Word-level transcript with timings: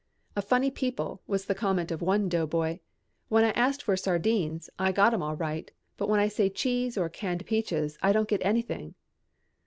"A 0.35 0.41
funny 0.41 0.71
people," 0.71 1.21
was 1.27 1.45
the 1.45 1.53
comment 1.53 1.91
of 1.91 2.01
one 2.01 2.27
doughboy, 2.27 2.79
"when 3.27 3.43
I 3.43 3.51
ask 3.51 3.81
for 3.83 3.95
'sardines' 3.95 4.67
I 4.79 4.91
get 4.91 5.13
'em 5.13 5.21
all 5.21 5.35
right, 5.35 5.69
but 5.95 6.09
when 6.09 6.19
I 6.19 6.27
say 6.27 6.49
'cheese' 6.49 6.97
or 6.97 7.07
'canned 7.07 7.45
peaches' 7.45 7.99
I 8.01 8.11
don't 8.11 8.27
get 8.27 8.43
anything." 8.43 8.95